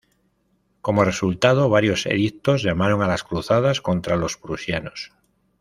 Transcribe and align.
Como 0.81 1.03
resultado, 1.05 1.69
varios 1.69 2.07
edictos 2.07 2.63
llamaron 2.63 3.03
a 3.03 3.07
las 3.07 3.21
cruzadas 3.23 3.81
contra 3.81 4.15
los 4.15 4.35
prusianos. 4.35 5.13